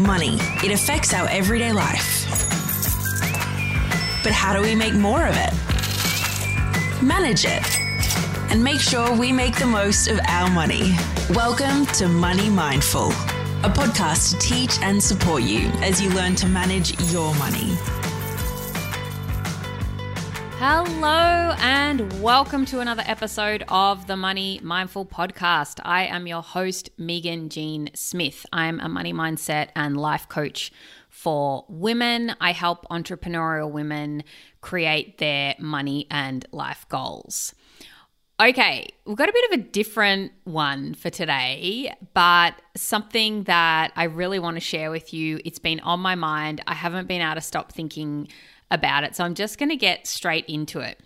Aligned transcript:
Money. 0.00 0.38
It 0.64 0.72
affects 0.72 1.12
our 1.12 1.28
everyday 1.28 1.72
life. 1.72 2.26
But 4.24 4.32
how 4.32 4.54
do 4.54 4.62
we 4.62 4.74
make 4.74 4.94
more 4.94 5.26
of 5.26 5.34
it? 5.36 5.52
Manage 7.02 7.44
it. 7.44 7.62
And 8.50 8.64
make 8.64 8.80
sure 8.80 9.14
we 9.14 9.30
make 9.30 9.58
the 9.58 9.66
most 9.66 10.08
of 10.08 10.18
our 10.26 10.50
money. 10.50 10.96
Welcome 11.30 11.84
to 11.98 12.08
Money 12.08 12.48
Mindful, 12.48 13.10
a 13.62 13.70
podcast 13.70 14.32
to 14.32 14.38
teach 14.38 14.78
and 14.80 15.02
support 15.02 15.42
you 15.42 15.68
as 15.82 16.00
you 16.00 16.08
learn 16.10 16.34
to 16.36 16.48
manage 16.48 16.98
your 17.12 17.34
money. 17.34 17.76
Hello, 20.62 21.54
and 21.58 22.22
welcome 22.22 22.66
to 22.66 22.80
another 22.80 23.02
episode 23.06 23.64
of 23.68 24.06
the 24.06 24.14
Money 24.14 24.60
Mindful 24.62 25.06
Podcast. 25.06 25.80
I 25.86 26.04
am 26.04 26.26
your 26.26 26.42
host, 26.42 26.90
Megan 26.98 27.48
Jean 27.48 27.88
Smith. 27.94 28.44
I'm 28.52 28.78
a 28.78 28.86
money 28.86 29.14
mindset 29.14 29.70
and 29.74 29.96
life 29.96 30.28
coach 30.28 30.70
for 31.08 31.64
women. 31.70 32.36
I 32.42 32.52
help 32.52 32.86
entrepreneurial 32.90 33.70
women 33.70 34.22
create 34.60 35.16
their 35.16 35.54
money 35.58 36.06
and 36.10 36.44
life 36.52 36.84
goals. 36.90 37.54
Okay, 38.38 38.86
we've 39.06 39.16
got 39.16 39.30
a 39.30 39.32
bit 39.32 39.52
of 39.52 39.60
a 39.60 39.62
different 39.62 40.32
one 40.44 40.92
for 40.92 41.08
today, 41.08 41.90
but 42.12 42.54
something 42.76 43.44
that 43.44 43.92
I 43.96 44.04
really 44.04 44.38
want 44.38 44.56
to 44.56 44.60
share 44.60 44.90
with 44.90 45.14
you. 45.14 45.40
It's 45.42 45.58
been 45.58 45.80
on 45.80 46.00
my 46.00 46.16
mind. 46.16 46.60
I 46.66 46.74
haven't 46.74 47.08
been 47.08 47.22
able 47.22 47.36
to 47.36 47.40
stop 47.40 47.72
thinking 47.72 48.28
about 48.70 49.04
it. 49.04 49.16
So 49.16 49.24
I'm 49.24 49.34
just 49.34 49.58
going 49.58 49.68
to 49.70 49.76
get 49.76 50.06
straight 50.06 50.46
into 50.46 50.80
it. 50.80 51.00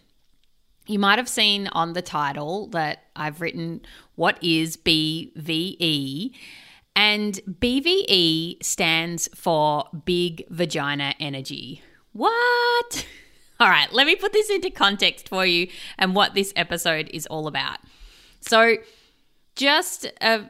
You 0.87 0.99
might 0.99 1.19
have 1.19 1.29
seen 1.29 1.69
on 1.69 1.95
the 1.95 2.03
title 2.03 2.69
that 2.69 3.05
I've 3.17 3.41
written 3.41 3.81
what 4.17 4.43
is 4.43 4.77
BVE. 4.77 6.35
And 6.97 7.41
BVE 7.49 8.63
stands 8.63 9.29
for 9.35 9.87
Big 10.05 10.45
Vagina 10.51 11.15
Energy. 11.19 11.83
What? 12.13 13.07
All 13.61 13.69
right, 13.69 13.93
let 13.93 14.07
me 14.07 14.17
put 14.17 14.33
this 14.33 14.51
into 14.51 14.71
context 14.71 15.29
for 15.29 15.47
you 15.47 15.69
and 15.97 16.15
what 16.15 16.35
this 16.35 16.53
episode 16.57 17.09
is 17.13 17.27
all 17.31 17.47
about. 17.47 17.79
So, 18.41 18.79
just 19.55 20.11
uh, 20.21 20.41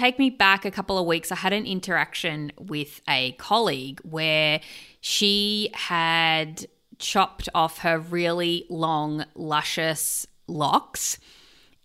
take 0.00 0.18
me 0.18 0.30
back 0.30 0.64
a 0.64 0.70
couple 0.70 0.96
of 0.98 1.04
weeks. 1.04 1.30
I 1.30 1.36
had 1.36 1.52
an 1.52 1.66
interaction 1.66 2.52
with 2.58 3.02
a 3.06 3.32
colleague 3.32 4.00
where 4.02 4.60
she 5.02 5.70
had 5.74 6.66
chopped 6.98 7.50
off 7.54 7.78
her 7.78 7.98
really 7.98 8.64
long, 8.70 9.26
luscious 9.34 10.26
locks 10.46 11.18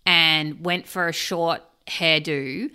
and 0.06 0.64
went 0.64 0.86
for 0.86 1.08
a 1.08 1.12
short 1.12 1.60
hairdo. 1.86 2.70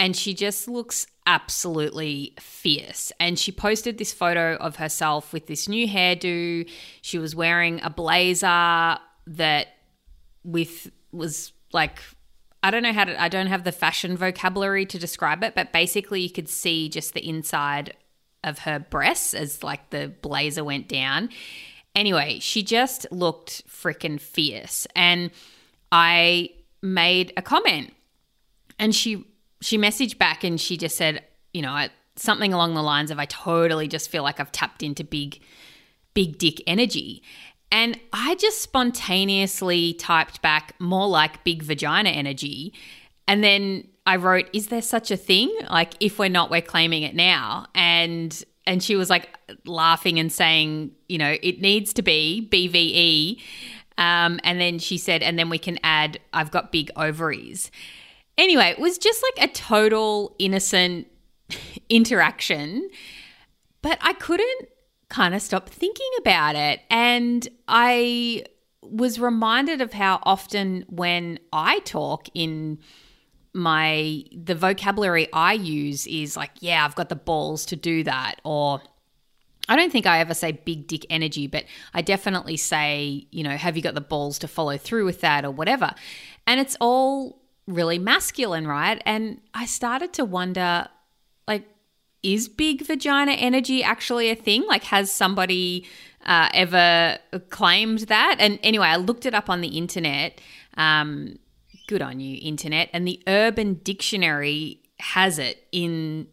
And 0.00 0.16
she 0.16 0.34
just 0.34 0.66
looks 0.66 1.06
absolutely 1.26 2.34
fierce. 2.40 3.12
And 3.20 3.38
she 3.38 3.52
posted 3.52 3.98
this 3.98 4.12
photo 4.12 4.56
of 4.56 4.76
herself 4.76 5.32
with 5.32 5.46
this 5.46 5.68
new 5.68 5.86
hairdo. 5.86 6.68
She 7.02 7.18
was 7.18 7.36
wearing 7.36 7.80
a 7.84 7.90
blazer 7.90 8.98
that 9.28 9.68
with 10.42 10.90
was 11.12 11.52
like 11.72 12.00
I 12.62 12.70
don't 12.70 12.82
know 12.82 12.92
how 12.92 13.04
to 13.04 13.20
I 13.20 13.28
don't 13.28 13.48
have 13.48 13.64
the 13.64 13.72
fashion 13.72 14.16
vocabulary 14.16 14.86
to 14.86 14.98
describe 14.98 15.42
it, 15.42 15.54
but 15.54 15.72
basically 15.72 16.20
you 16.20 16.30
could 16.30 16.48
see 16.48 16.88
just 16.88 17.14
the 17.14 17.28
inside 17.28 17.94
of 18.44 18.60
her 18.60 18.78
breasts 18.78 19.34
as 19.34 19.62
like 19.62 19.90
the 19.90 20.12
blazer 20.22 20.64
went 20.64 20.88
down. 20.88 21.28
Anyway, 21.94 22.38
she 22.40 22.62
just 22.62 23.06
looked 23.12 23.66
freaking 23.68 24.20
fierce. 24.20 24.86
And 24.96 25.30
I 25.90 26.50
made 26.80 27.32
a 27.36 27.42
comment 27.42 27.92
and 28.78 28.94
she 28.94 29.24
she 29.60 29.78
messaged 29.78 30.18
back 30.18 30.42
and 30.44 30.60
she 30.60 30.76
just 30.76 30.96
said, 30.96 31.22
you 31.52 31.62
know, 31.62 31.86
something 32.16 32.52
along 32.52 32.74
the 32.74 32.82
lines 32.82 33.10
of 33.10 33.18
I 33.18 33.26
totally 33.26 33.88
just 33.88 34.10
feel 34.10 34.22
like 34.22 34.40
I've 34.40 34.52
tapped 34.52 34.82
into 34.82 35.04
big 35.04 35.40
big 36.14 36.38
dick 36.38 36.62
energy. 36.66 37.22
And 37.72 37.98
I 38.12 38.34
just 38.34 38.60
spontaneously 38.60 39.94
typed 39.94 40.42
back 40.42 40.74
more 40.78 41.08
like 41.08 41.42
big 41.42 41.62
vagina 41.62 42.10
energy. 42.10 42.74
And 43.26 43.42
then 43.42 43.88
I 44.06 44.16
wrote, 44.16 44.50
"Is 44.52 44.66
there 44.68 44.82
such 44.82 45.10
a 45.10 45.16
thing? 45.16 45.50
Like, 45.70 45.94
if 45.98 46.18
we're 46.18 46.28
not, 46.28 46.50
we're 46.50 46.60
claiming 46.60 47.02
it 47.02 47.16
now." 47.16 47.66
And 47.74 48.44
and 48.66 48.82
she 48.82 48.94
was 48.94 49.08
like 49.08 49.36
laughing 49.64 50.18
and 50.18 50.30
saying, 50.30 50.92
"You 51.08 51.16
know, 51.16 51.36
it 51.42 51.62
needs 51.62 51.94
to 51.94 52.02
be 52.02 52.46
BVE." 52.52 53.40
Um, 53.96 54.38
and 54.44 54.60
then 54.60 54.78
she 54.78 54.98
said, 54.98 55.22
"And 55.22 55.38
then 55.38 55.48
we 55.48 55.58
can 55.58 55.78
add, 55.82 56.20
I've 56.34 56.50
got 56.50 56.72
big 56.72 56.90
ovaries." 56.94 57.70
Anyway, 58.36 58.66
it 58.66 58.78
was 58.78 58.98
just 58.98 59.22
like 59.22 59.48
a 59.48 59.52
total 59.52 60.36
innocent 60.38 61.06
interaction, 61.88 62.90
but 63.80 63.96
I 64.02 64.12
couldn't 64.12 64.68
kind 65.12 65.34
of 65.34 65.42
stop 65.42 65.68
thinking 65.68 66.10
about 66.20 66.56
it, 66.56 66.80
and 66.90 67.46
I 67.68 68.44
was 68.82 69.20
reminded 69.20 69.80
of 69.80 69.92
how 69.92 70.20
often 70.24 70.84
when 70.88 71.38
I 71.52 71.80
talk 71.80 72.28
in 72.34 72.78
my 73.54 74.24
the 74.32 74.54
vocabulary 74.54 75.28
I 75.32 75.52
use 75.52 76.06
is 76.06 76.36
like, 76.36 76.50
yeah, 76.60 76.84
I've 76.84 76.94
got 76.94 77.08
the 77.08 77.16
balls 77.16 77.66
to 77.66 77.76
do 77.76 78.02
that 78.04 78.36
or 78.44 78.80
I 79.68 79.76
don't 79.76 79.92
think 79.92 80.06
I 80.06 80.18
ever 80.18 80.34
say 80.34 80.52
big 80.52 80.88
dick 80.88 81.06
energy, 81.08 81.46
but 81.46 81.64
I 81.94 82.02
definitely 82.02 82.56
say, 82.56 83.26
you 83.30 83.44
know, 83.44 83.56
have 83.56 83.76
you 83.76 83.82
got 83.82 83.94
the 83.94 84.00
balls 84.00 84.38
to 84.40 84.48
follow 84.48 84.76
through 84.76 85.04
with 85.04 85.20
that 85.20 85.44
or 85.44 85.50
whatever. 85.50 85.94
And 86.46 86.58
it's 86.58 86.76
all 86.80 87.42
really 87.68 87.98
masculine, 87.98 88.66
right? 88.66 89.00
And 89.06 89.40
I 89.54 89.66
started 89.66 90.12
to 90.14 90.24
wonder 90.24 90.88
is 92.22 92.48
big 92.48 92.86
vagina 92.86 93.32
energy 93.32 93.82
actually 93.82 94.30
a 94.30 94.34
thing? 94.34 94.64
Like 94.66 94.84
has 94.84 95.12
somebody 95.12 95.86
uh, 96.24 96.48
ever 96.54 97.18
claimed 97.50 98.00
that? 98.00 98.36
And 98.38 98.58
anyway, 98.62 98.86
I 98.86 98.96
looked 98.96 99.26
it 99.26 99.34
up 99.34 99.50
on 99.50 99.60
the 99.60 99.76
internet. 99.78 100.40
Um, 100.76 101.38
Good 101.88 102.00
on 102.00 102.20
you, 102.20 102.38
internet. 102.40 102.88
And 102.92 103.06
the 103.06 103.20
Urban 103.26 103.74
Dictionary 103.82 104.80
has 105.00 105.38
it 105.38 105.66
in 105.72 106.28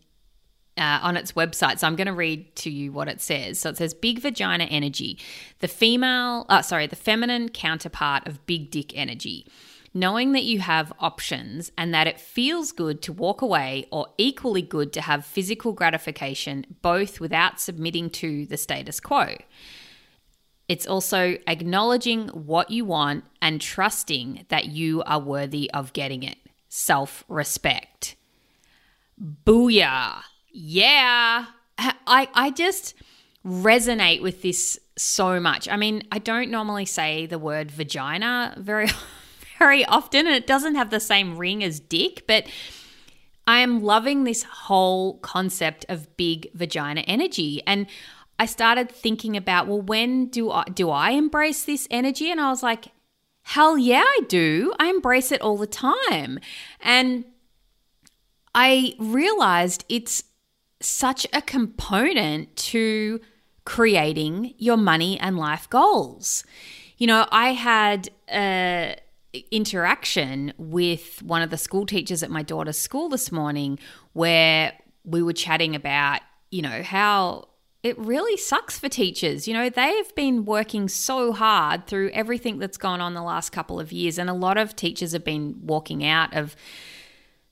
uh, 0.77 0.99
on 1.01 1.17
its 1.17 1.33
website. 1.33 1.79
So 1.79 1.87
I'm 1.87 1.95
going 1.95 2.07
to 2.07 2.13
read 2.13 2.55
to 2.57 2.69
you 2.69 2.91
what 2.91 3.09
it 3.09 3.19
says. 3.19 3.59
So 3.59 3.69
it 3.69 3.77
says 3.77 3.93
big 3.93 4.19
vagina 4.19 4.63
energy, 4.65 5.19
the 5.59 5.67
female, 5.67 6.45
uh, 6.47 6.61
sorry, 6.61 6.87
the 6.87 6.95
feminine 6.95 7.49
counterpart 7.49 8.27
of 8.27 8.45
big 8.45 8.71
dick 8.71 8.97
energy. 8.97 9.45
Knowing 9.93 10.33
that 10.33 10.43
you 10.43 10.59
have 10.59 10.93
options 10.99 11.71
and 11.77 11.93
that 11.93 12.07
it 12.07 12.19
feels 12.19 12.71
good 12.71 13.01
to 13.01 13.11
walk 13.11 13.41
away 13.41 13.87
or 13.91 14.07
equally 14.17 14.61
good 14.61 14.93
to 14.93 15.01
have 15.01 15.25
physical 15.25 15.73
gratification, 15.73 16.65
both 16.81 17.19
without 17.19 17.59
submitting 17.59 18.09
to 18.09 18.45
the 18.45 18.57
status 18.57 18.99
quo. 18.99 19.35
It's 20.67 20.85
also 20.85 21.37
acknowledging 21.47 22.27
what 22.27 22.69
you 22.69 22.85
want 22.85 23.23
and 23.41 23.59
trusting 23.59 24.45
that 24.49 24.65
you 24.65 25.01
are 25.03 25.19
worthy 25.19 25.69
of 25.71 25.93
getting 25.93 26.21
it. 26.21 26.37
Self 26.67 27.23
respect. 27.27 28.15
Booyah. 29.19 30.21
Yeah. 30.51 31.45
I, 31.79 32.29
I 32.33 32.51
just 32.51 32.93
resonate 33.45 34.21
with 34.21 34.41
this 34.41 34.79
so 34.97 35.39
much. 35.39 35.67
I 35.67 35.77
mean, 35.77 36.03
I 36.11 36.19
don't 36.19 36.51
normally 36.51 36.85
say 36.85 37.25
the 37.25 37.39
word 37.39 37.71
vagina 37.71 38.53
very, 38.57 38.89
very 39.59 39.85
often, 39.85 40.25
and 40.25 40.35
it 40.35 40.47
doesn't 40.47 40.75
have 40.75 40.89
the 40.89 40.99
same 40.99 41.37
ring 41.37 41.63
as 41.63 41.79
dick, 41.79 42.23
but 42.27 42.45
I 43.45 43.59
am 43.59 43.81
loving 43.81 44.23
this 44.23 44.43
whole 44.43 45.17
concept 45.19 45.85
of 45.89 46.15
big 46.17 46.49
vagina 46.53 47.01
energy. 47.01 47.61
And 47.67 47.87
I 48.37 48.45
started 48.45 48.89
thinking 48.91 49.35
about, 49.35 49.67
well, 49.67 49.81
when 49.81 50.27
do 50.27 50.51
I 50.51 50.63
do 50.63 50.89
I 50.89 51.11
embrace 51.11 51.63
this 51.63 51.87
energy? 51.91 52.31
And 52.31 52.39
I 52.39 52.49
was 52.49 52.63
like, 52.63 52.89
hell 53.41 53.77
yeah, 53.77 54.03
I 54.05 54.21
do. 54.27 54.73
I 54.79 54.89
embrace 54.89 55.31
it 55.31 55.41
all 55.41 55.57
the 55.57 55.67
time. 55.67 56.39
And 56.79 57.25
I 58.53 58.93
realized 58.99 59.83
it's 59.89 60.23
such 60.79 61.25
a 61.33 61.41
component 61.41 62.55
to 62.55 63.19
creating 63.65 64.53
your 64.57 64.77
money 64.77 65.19
and 65.19 65.37
life 65.37 65.69
goals. 65.69 66.43
You 66.97 67.07
know, 67.07 67.27
I 67.31 67.53
had 67.53 68.09
a 68.31 68.95
interaction 69.51 70.53
with 70.57 71.21
one 71.21 71.41
of 71.41 71.49
the 71.49 71.57
school 71.57 71.85
teachers 71.85 72.23
at 72.23 72.31
my 72.31 72.41
daughter's 72.41 72.77
school 72.77 73.09
this 73.09 73.31
morning 73.31 73.77
where 74.13 74.73
we 75.03 75.21
were 75.21 75.33
chatting 75.33 75.75
about, 75.75 76.21
you 76.51 76.61
know, 76.61 76.81
how 76.83 77.47
it 77.83 77.97
really 77.97 78.35
sucks 78.35 78.77
for 78.77 78.89
teachers. 78.89 79.47
You 79.47 79.53
know, 79.53 79.69
they've 79.69 80.15
been 80.15 80.45
working 80.45 80.89
so 80.89 81.31
hard 81.31 81.87
through 81.87 82.09
everything 82.09 82.59
that's 82.59 82.77
gone 82.77 83.01
on 83.01 83.13
the 83.13 83.21
last 83.21 83.51
couple 83.51 83.79
of 83.79 83.91
years, 83.91 84.17
and 84.17 84.29
a 84.29 84.33
lot 84.33 84.57
of 84.57 84.75
teachers 84.75 85.13
have 85.13 85.23
been 85.23 85.59
walking 85.61 86.03
out 86.03 86.35
of 86.35 86.55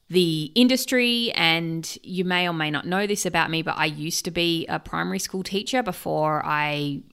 the 0.10 0.52
industry. 0.56 1.32
And 1.32 1.98
you 2.04 2.26
may 2.26 2.48
or 2.48 2.54
may 2.54 2.72
not 2.72 2.86
know 2.86 3.08
this 3.08 3.26
about 3.26 3.50
me, 3.50 3.62
but 3.62 3.78
I 3.78 3.86
used 3.86 4.26
to 4.26 4.32
be 4.32 4.66
a 4.68 4.80
primary 4.80 5.20
school 5.20 5.44
teacher 5.44 5.82
before 5.82 6.42
I 6.46 7.04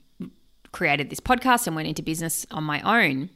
created 0.72 1.10
this 1.10 1.20
podcast 1.20 1.68
and 1.68 1.76
went 1.76 1.86
into 1.86 2.02
business 2.02 2.46
on 2.50 2.64
my 2.64 2.80
own. 2.82 3.30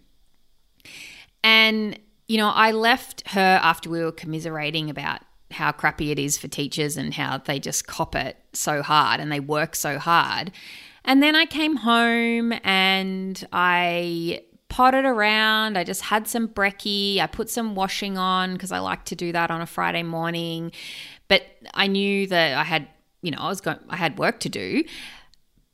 And, 1.43 1.99
you 2.27 2.37
know, 2.37 2.49
I 2.49 2.73
left 2.73 3.29
her 3.29 3.61
after 3.63 3.89
we 3.89 4.03
were 4.03 4.13
commiserating 4.13 4.91
about 4.91 5.21
how 5.51 5.73
crappy 5.73 6.11
it 6.11 6.19
is 6.19 6.37
for 6.37 6.49
teachers 6.49 6.97
and 6.97 7.15
how 7.15 7.39
they 7.39 7.59
just 7.59 7.87
cop 7.87 8.15
it 8.15 8.37
so 8.53 8.83
hard 8.83 9.21
and 9.21 9.33
they 9.33 9.41
work 9.41 9.75
so 9.75 9.99
hard. 9.99 10.53
And 11.05 11.23
then 11.23 11.35
I 11.35 11.47
came 11.47 11.77
home 11.77 12.53
and 12.65 13.47
I 13.53 14.43
potted 14.69 15.07
around. 15.07 15.79
I 15.79 15.85
just 15.85 16.03
had 16.03 16.29
some 16.29 16.49
brekkie. 16.49 17.19
I 17.19 17.27
put 17.27 17.49
some 17.49 17.75
washing 17.75 18.19
on 18.19 18.53
because 18.53 18.73
I 18.73 18.79
like 18.79 19.05
to 19.07 19.17
do 19.17 19.33
that 19.33 19.51
on 19.51 19.61
a 19.61 19.67
Friday 19.67 20.03
morning. 20.03 20.73
But 21.29 21.43
I 21.75 21.87
knew 21.87 22.27
that 22.27 22.59
I 22.59 22.65
had, 22.65 22.89
you 23.23 23.31
know, 23.31 23.39
I 23.41 23.49
was 23.49 23.61
going 23.61 23.79
I 23.89 23.97
had 23.97 24.19
work 24.19 24.41
to 24.41 24.49
do. 24.49 24.85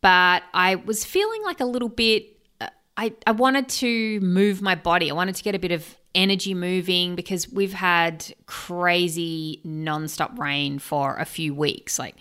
But 0.00 0.42
I 0.52 0.76
was 0.76 1.04
feeling 1.04 1.42
like 1.42 1.60
a 1.60 1.64
little 1.64 1.88
bit 1.88 2.33
I, 2.96 3.12
I 3.26 3.32
wanted 3.32 3.68
to 3.68 4.20
move 4.20 4.62
my 4.62 4.74
body. 4.74 5.10
I 5.10 5.14
wanted 5.14 5.34
to 5.36 5.42
get 5.42 5.54
a 5.54 5.58
bit 5.58 5.72
of 5.72 5.96
energy 6.14 6.54
moving 6.54 7.16
because 7.16 7.50
we've 7.50 7.72
had 7.72 8.24
crazy 8.46 9.60
nonstop 9.66 10.38
rain 10.38 10.78
for 10.78 11.16
a 11.16 11.24
few 11.24 11.54
weeks. 11.54 11.98
Like, 11.98 12.16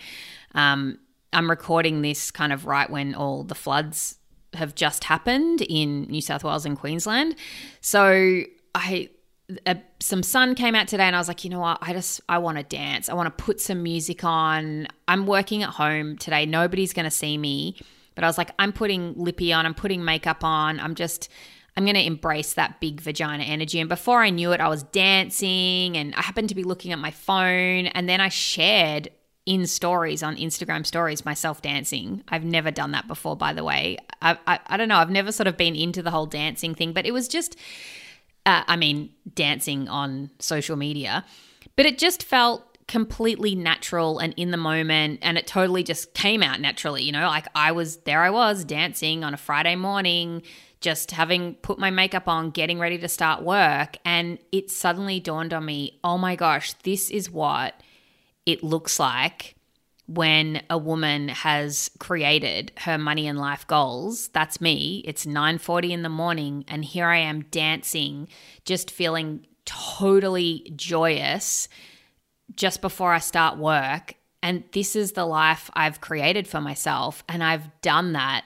um, 0.54 0.98
I'm 1.32 1.48
recording 1.48 2.02
this 2.02 2.30
kind 2.30 2.52
of 2.52 2.66
right 2.66 2.90
when 2.90 3.14
all 3.14 3.44
the 3.44 3.54
floods 3.54 4.18
have 4.54 4.74
just 4.74 5.04
happened 5.04 5.62
in 5.62 6.02
New 6.02 6.20
South 6.20 6.44
Wales 6.44 6.64
and 6.64 6.78
Queensland. 6.78 7.36
So 7.80 8.42
I 8.74 9.10
some 10.00 10.22
sun 10.22 10.54
came 10.54 10.74
out 10.74 10.88
today 10.88 11.04
and 11.04 11.14
I 11.14 11.18
was 11.18 11.28
like, 11.28 11.44
you 11.44 11.50
know 11.50 11.60
what? 11.60 11.78
I 11.82 11.92
just 11.92 12.20
I 12.28 12.38
want 12.38 12.58
to 12.58 12.64
dance. 12.64 13.08
I 13.08 13.14
want 13.14 13.36
to 13.36 13.44
put 13.44 13.60
some 13.60 13.82
music 13.82 14.24
on. 14.24 14.86
I'm 15.06 15.26
working 15.26 15.62
at 15.62 15.70
home 15.70 16.16
today. 16.16 16.46
Nobody's 16.46 16.92
going 16.92 17.04
to 17.04 17.10
see 17.10 17.36
me. 17.36 17.76
But 18.14 18.24
I 18.24 18.26
was 18.26 18.38
like, 18.38 18.50
I'm 18.58 18.72
putting 18.72 19.14
lippy 19.16 19.52
on, 19.52 19.66
I'm 19.66 19.74
putting 19.74 20.04
makeup 20.04 20.44
on. 20.44 20.80
I'm 20.80 20.94
just 20.94 21.28
I'm 21.76 21.84
going 21.84 21.96
to 21.96 22.06
embrace 22.06 22.52
that 22.54 22.80
big 22.80 23.00
vagina 23.00 23.42
energy. 23.42 23.80
And 23.80 23.88
before 23.88 24.22
I 24.22 24.30
knew 24.30 24.52
it, 24.52 24.60
I 24.60 24.68
was 24.68 24.84
dancing 24.84 25.96
and 25.96 26.14
I 26.14 26.22
happened 26.22 26.48
to 26.50 26.54
be 26.54 26.62
looking 26.62 26.92
at 26.92 26.98
my 26.98 27.10
phone. 27.10 27.86
And 27.88 28.08
then 28.08 28.20
I 28.20 28.28
shared 28.28 29.08
in 29.44 29.66
stories 29.66 30.22
on 30.22 30.36
Instagram 30.36 30.86
stories 30.86 31.24
myself 31.24 31.62
dancing. 31.62 32.22
I've 32.28 32.44
never 32.44 32.70
done 32.70 32.92
that 32.92 33.08
before, 33.08 33.36
by 33.36 33.52
the 33.52 33.64
way. 33.64 33.98
I, 34.22 34.38
I, 34.46 34.60
I 34.68 34.76
don't 34.76 34.88
know. 34.88 34.96
I've 34.96 35.10
never 35.10 35.32
sort 35.32 35.48
of 35.48 35.56
been 35.56 35.74
into 35.74 36.02
the 36.02 36.10
whole 36.10 36.26
dancing 36.26 36.74
thing, 36.74 36.92
but 36.92 37.06
it 37.06 37.12
was 37.12 37.28
just, 37.28 37.56
uh, 38.46 38.62
I 38.66 38.76
mean, 38.76 39.10
dancing 39.34 39.88
on 39.88 40.30
social 40.38 40.76
media. 40.76 41.24
But 41.76 41.86
it 41.86 41.98
just 41.98 42.22
felt 42.22 42.73
completely 42.86 43.54
natural 43.54 44.18
and 44.18 44.34
in 44.36 44.50
the 44.50 44.56
moment 44.56 45.18
and 45.22 45.38
it 45.38 45.46
totally 45.46 45.82
just 45.82 46.12
came 46.12 46.42
out 46.42 46.60
naturally 46.60 47.02
you 47.02 47.10
know 47.10 47.26
like 47.26 47.46
i 47.54 47.72
was 47.72 47.96
there 47.98 48.22
i 48.22 48.28
was 48.28 48.62
dancing 48.62 49.24
on 49.24 49.32
a 49.32 49.38
friday 49.38 49.74
morning 49.74 50.42
just 50.84 51.12
having 51.12 51.54
put 51.54 51.78
my 51.78 51.88
makeup 51.88 52.28
on, 52.28 52.50
getting 52.50 52.78
ready 52.78 52.98
to 52.98 53.08
start 53.08 53.42
work. 53.42 53.96
And 54.04 54.38
it 54.52 54.70
suddenly 54.70 55.18
dawned 55.18 55.54
on 55.54 55.64
me 55.64 55.98
oh 56.04 56.18
my 56.18 56.36
gosh, 56.36 56.74
this 56.84 57.10
is 57.10 57.30
what 57.30 57.82
it 58.44 58.62
looks 58.62 59.00
like 59.00 59.56
when 60.06 60.62
a 60.68 60.76
woman 60.76 61.28
has 61.28 61.90
created 61.98 62.70
her 62.76 62.98
money 62.98 63.26
and 63.26 63.38
life 63.38 63.66
goals 63.66 64.28
that's 64.28 64.60
me 64.60 65.02
it's 65.06 65.24
9:40 65.24 65.92
in 65.92 66.02
the 66.02 66.10
morning 66.10 66.62
and 66.68 66.84
here 66.84 67.06
I 67.06 67.16
am 67.20 67.44
dancing 67.44 68.28
just 68.66 68.90
feeling 68.90 69.46
totally 69.64 70.70
joyous 70.76 71.70
just 72.56 72.80
before 72.80 73.12
I 73.12 73.18
start 73.18 73.58
work 73.58 74.14
and 74.42 74.64
this 74.72 74.94
is 74.94 75.12
the 75.12 75.24
life 75.24 75.70
I've 75.74 76.00
created 76.00 76.46
for 76.46 76.60
myself 76.60 77.24
and 77.28 77.42
I've 77.42 77.80
done 77.80 78.12
that 78.12 78.44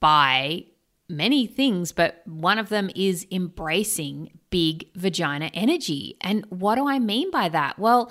by 0.00 0.64
many 1.10 1.46
things, 1.46 1.92
but 1.92 2.22
one 2.26 2.58
of 2.58 2.70
them 2.70 2.90
is 2.94 3.26
embracing 3.30 4.38
big 4.48 4.88
vagina 4.94 5.50
energy. 5.52 6.16
And 6.20 6.46
what 6.48 6.76
do 6.76 6.88
I 6.88 6.98
mean 6.98 7.30
by 7.30 7.48
that? 7.50 7.78
Well, 7.78 8.10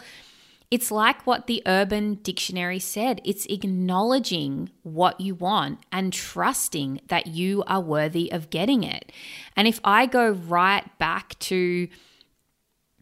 it's 0.70 0.92
like 0.92 1.26
what 1.26 1.48
the 1.48 1.64
Urban 1.66 2.16
Dictionary 2.16 2.78
said 2.78 3.22
it's 3.26 3.48
acknowledging 3.48 4.70
what 4.84 5.20
you 5.20 5.34
want 5.34 5.80
and 5.92 6.14
trusting 6.14 7.02
that 7.08 7.26
you 7.26 7.64
are 7.66 7.82
worthy 7.82 8.32
of 8.32 8.52
getting 8.52 8.84
it. 8.84 9.12
And 9.56 9.68
if 9.68 9.80
I 9.84 10.06
go 10.06 10.30
right 10.30 10.86
back 11.00 11.40
to 11.40 11.88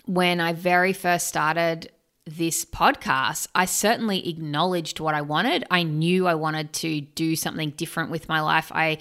when 0.06 0.40
I 0.40 0.54
very 0.54 0.94
first 0.94 1.28
started 1.28 1.92
this 2.28 2.66
podcast, 2.66 3.48
I 3.56 3.66
certainly 3.66 4.28
acknowledged 4.30 5.00
what 5.00 5.16
I 5.16 5.22
wanted. 5.22 5.64
I 5.72 5.84
knew 5.84 6.28
I 6.28 6.36
wanted 6.36 6.74
to 6.74 7.02
do 7.02 7.36
something 7.36 7.72
different 7.72 8.12
with 8.12 8.28
my 8.28 8.42
life. 8.42 8.72
I 8.74 9.00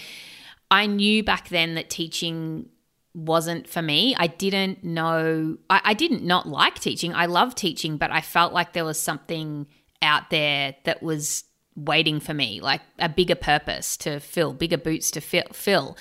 I 0.70 0.86
knew 0.86 1.22
back 1.22 1.48
then 1.48 1.74
that 1.74 1.90
teaching 1.90 2.68
wasn't 3.14 3.68
for 3.68 3.80
me. 3.82 4.14
I 4.16 4.26
didn't 4.26 4.84
know, 4.84 5.56
I, 5.70 5.80
I 5.84 5.94
didn't 5.94 6.22
not 6.22 6.46
like 6.46 6.78
teaching. 6.78 7.14
I 7.14 7.26
love 7.26 7.54
teaching, 7.54 7.96
but 7.96 8.10
I 8.10 8.20
felt 8.20 8.52
like 8.52 8.72
there 8.72 8.84
was 8.84 9.00
something 9.00 9.66
out 10.02 10.30
there 10.30 10.74
that 10.84 11.02
was 11.02 11.44
waiting 11.76 12.20
for 12.20 12.34
me, 12.34 12.60
like 12.60 12.82
a 12.98 13.08
bigger 13.08 13.34
purpose 13.34 13.96
to 13.98 14.20
fill, 14.20 14.52
bigger 14.52 14.76
boots 14.76 15.10
to 15.12 15.20
fill. 15.20 15.44
fill. 15.52 15.96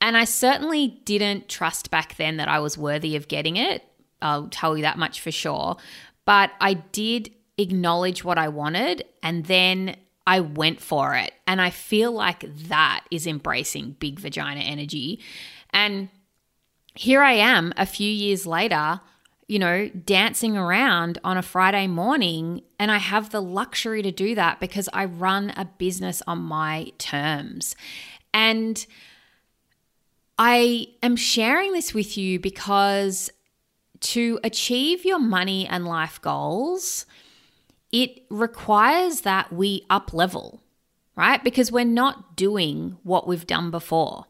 And 0.00 0.16
I 0.16 0.24
certainly 0.24 1.00
didn't 1.04 1.48
trust 1.48 1.90
back 1.90 2.16
then 2.16 2.36
that 2.36 2.48
I 2.48 2.58
was 2.58 2.76
worthy 2.76 3.16
of 3.16 3.28
getting 3.28 3.56
it. 3.56 3.84
I'll 4.20 4.48
tell 4.48 4.76
you 4.76 4.82
that 4.82 4.98
much 4.98 5.20
for 5.20 5.30
sure. 5.30 5.76
But 6.24 6.50
I 6.60 6.74
did 6.74 7.32
acknowledge 7.58 8.24
what 8.24 8.38
I 8.38 8.48
wanted 8.48 9.04
and 9.22 9.46
then 9.46 9.96
I 10.26 10.40
went 10.40 10.80
for 10.80 11.14
it. 11.14 11.32
And 11.46 11.60
I 11.60 11.70
feel 11.70 12.12
like 12.12 12.44
that 12.68 13.04
is 13.10 13.26
embracing 13.26 13.96
big 13.98 14.20
vagina 14.20 14.60
energy. 14.60 15.20
And 15.70 16.08
here 16.94 17.22
I 17.22 17.32
am 17.32 17.72
a 17.76 17.86
few 17.86 18.08
years 18.08 18.46
later, 18.46 19.00
you 19.48 19.58
know, 19.58 19.88
dancing 19.88 20.56
around 20.56 21.18
on 21.24 21.36
a 21.36 21.42
Friday 21.42 21.86
morning. 21.86 22.62
And 22.78 22.90
I 22.90 22.98
have 22.98 23.30
the 23.30 23.42
luxury 23.42 24.02
to 24.02 24.12
do 24.12 24.34
that 24.34 24.60
because 24.60 24.88
I 24.92 25.06
run 25.06 25.52
a 25.56 25.64
business 25.64 26.22
on 26.26 26.38
my 26.38 26.92
terms. 26.98 27.74
And 28.32 28.86
I 30.38 30.88
am 31.02 31.16
sharing 31.16 31.72
this 31.72 31.92
with 31.92 32.16
you 32.16 32.38
because 32.38 33.30
to 34.02 34.38
achieve 34.44 35.04
your 35.04 35.18
money 35.18 35.66
and 35.66 35.86
life 35.86 36.20
goals, 36.20 37.06
it 37.90 38.24
requires 38.30 39.22
that 39.22 39.52
we 39.52 39.84
up 39.88 40.12
level, 40.12 40.62
right? 41.16 41.42
Because 41.42 41.72
we're 41.72 41.84
not 41.84 42.36
doing 42.36 42.98
what 43.02 43.26
we've 43.26 43.46
done 43.46 43.70
before. 43.70 44.26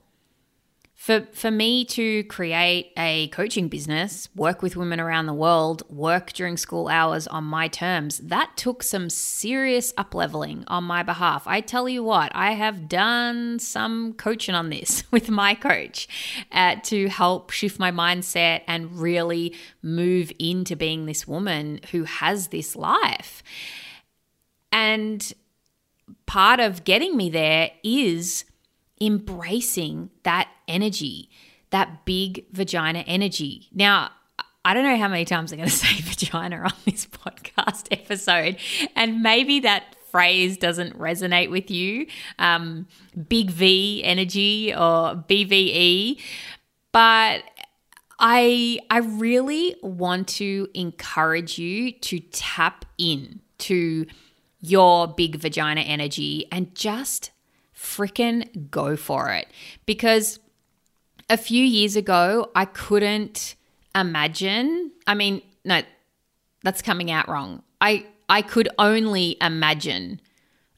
For, 1.02 1.26
for 1.32 1.50
me 1.50 1.84
to 1.86 2.22
create 2.22 2.92
a 2.96 3.26
coaching 3.32 3.66
business, 3.66 4.28
work 4.36 4.62
with 4.62 4.76
women 4.76 5.00
around 5.00 5.26
the 5.26 5.34
world, 5.34 5.82
work 5.90 6.32
during 6.32 6.56
school 6.56 6.86
hours 6.86 7.26
on 7.26 7.42
my 7.42 7.66
terms, 7.66 8.18
that 8.18 8.56
took 8.56 8.84
some 8.84 9.10
serious 9.10 9.92
up 9.96 10.14
leveling 10.14 10.62
on 10.68 10.84
my 10.84 11.02
behalf. 11.02 11.42
I 11.44 11.60
tell 11.60 11.88
you 11.88 12.04
what, 12.04 12.30
I 12.36 12.52
have 12.52 12.88
done 12.88 13.58
some 13.58 14.12
coaching 14.12 14.54
on 14.54 14.70
this 14.70 15.02
with 15.10 15.28
my 15.28 15.56
coach 15.56 16.06
uh, 16.52 16.76
to 16.84 17.08
help 17.08 17.50
shift 17.50 17.80
my 17.80 17.90
mindset 17.90 18.60
and 18.68 19.00
really 19.00 19.56
move 19.82 20.30
into 20.38 20.76
being 20.76 21.06
this 21.06 21.26
woman 21.26 21.80
who 21.90 22.04
has 22.04 22.46
this 22.46 22.76
life. 22.76 23.42
And 24.70 25.32
part 26.26 26.60
of 26.60 26.84
getting 26.84 27.16
me 27.16 27.28
there 27.28 27.72
is 27.82 28.44
embracing 29.00 30.10
that 30.22 30.48
energy, 30.72 31.30
that 31.70 32.04
big 32.04 32.46
vagina 32.52 33.00
energy. 33.00 33.68
Now, 33.72 34.10
I 34.64 34.74
don't 34.74 34.84
know 34.84 34.96
how 34.96 35.08
many 35.08 35.24
times 35.24 35.52
I'm 35.52 35.58
going 35.58 35.68
to 35.68 35.74
say 35.74 36.00
vagina 36.00 36.56
on 36.56 36.72
this 36.84 37.06
podcast 37.06 37.88
episode, 37.90 38.56
and 38.96 39.22
maybe 39.22 39.60
that 39.60 39.96
phrase 40.10 40.58
doesn't 40.58 40.98
resonate 40.98 41.50
with 41.50 41.70
you, 41.70 42.06
um, 42.38 42.86
big 43.28 43.50
V 43.50 44.02
energy 44.04 44.72
or 44.72 45.16
BVE, 45.28 46.20
but 46.92 47.42
I 48.18 48.78
I 48.88 48.98
really 48.98 49.74
want 49.82 50.28
to 50.28 50.68
encourage 50.74 51.58
you 51.58 51.92
to 51.92 52.20
tap 52.20 52.84
in 52.98 53.40
to 53.58 54.06
your 54.60 55.08
big 55.08 55.36
vagina 55.36 55.80
energy 55.80 56.46
and 56.52 56.72
just 56.74 57.32
freaking 57.74 58.70
go 58.70 58.96
for 58.96 59.32
it. 59.32 59.48
Because 59.86 60.38
a 61.32 61.36
few 61.38 61.64
years 61.64 61.96
ago, 61.96 62.50
I 62.54 62.66
couldn't 62.66 63.56
imagine. 63.94 64.92
I 65.06 65.14
mean, 65.14 65.40
no, 65.64 65.80
that's 66.62 66.82
coming 66.82 67.10
out 67.10 67.26
wrong. 67.26 67.62
I, 67.80 68.04
I 68.28 68.42
could 68.42 68.68
only 68.78 69.38
imagine 69.40 70.20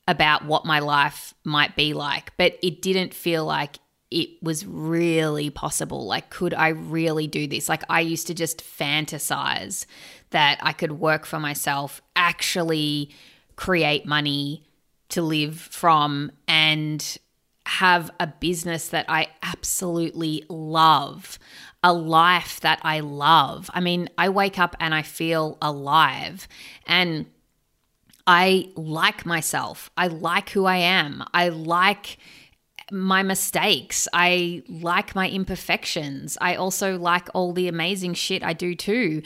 about 0.06 0.44
what 0.44 0.64
my 0.64 0.78
life 0.78 1.34
might 1.42 1.74
be 1.74 1.92
like, 1.92 2.32
but 2.36 2.56
it 2.62 2.82
didn't 2.82 3.12
feel 3.12 3.44
like 3.44 3.78
it 4.12 4.28
was 4.42 4.64
really 4.64 5.50
possible. 5.50 6.06
Like, 6.06 6.30
could 6.30 6.54
I 6.54 6.68
really 6.68 7.26
do 7.26 7.48
this? 7.48 7.68
Like, 7.68 7.82
I 7.88 8.00
used 8.00 8.28
to 8.28 8.34
just 8.34 8.62
fantasize 8.62 9.86
that 10.30 10.58
I 10.62 10.72
could 10.72 10.92
work 10.92 11.26
for 11.26 11.40
myself, 11.40 12.00
actually 12.14 13.10
create 13.56 14.06
money, 14.06 14.62
to 15.08 15.20
live 15.20 15.58
from 15.58 16.30
and 16.46 17.18
have 17.66 18.10
a 18.20 18.26
business 18.26 18.88
that 18.88 19.06
I 19.08 19.28
absolutely 19.42 20.44
love, 20.48 21.38
a 21.82 21.92
life 21.92 22.60
that 22.60 22.80
I 22.82 23.00
love. 23.00 23.70
I 23.72 23.80
mean, 23.80 24.08
I 24.18 24.28
wake 24.28 24.58
up 24.58 24.76
and 24.80 24.94
I 24.94 25.02
feel 25.02 25.58
alive 25.62 26.46
and 26.86 27.26
I 28.26 28.70
like 28.76 29.26
myself. 29.26 29.90
I 29.96 30.08
like 30.08 30.50
who 30.50 30.64
I 30.64 30.76
am. 30.76 31.24
I 31.32 31.48
like 31.50 32.18
my 32.90 33.22
mistakes. 33.22 34.08
I 34.12 34.62
like 34.68 35.14
my 35.14 35.28
imperfections. 35.28 36.36
I 36.40 36.54
also 36.56 36.98
like 36.98 37.28
all 37.34 37.52
the 37.52 37.68
amazing 37.68 38.14
shit 38.14 38.42
I 38.42 38.52
do 38.52 38.74
too. 38.74 39.22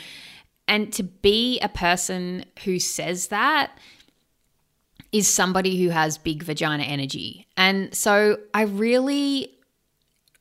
And 0.66 0.92
to 0.92 1.02
be 1.02 1.58
a 1.60 1.68
person 1.68 2.44
who 2.64 2.78
says 2.78 3.28
that 3.28 3.78
is 5.12 5.32
somebody 5.32 5.82
who 5.82 5.88
has 5.90 6.18
big 6.18 6.42
vagina 6.42 6.82
energy. 6.82 7.46
And 7.56 7.94
so 7.94 8.38
I 8.52 8.62
really 8.62 9.54